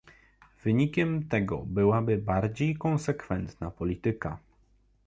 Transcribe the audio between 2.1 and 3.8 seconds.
bardziej konsekwentna